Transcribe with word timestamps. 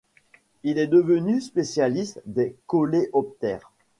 Il 0.63 0.79
est 0.79 0.87
devenu 0.87 1.41
spécialiste 1.41 2.23
des 2.25 2.55
coléoptères. 2.65 3.71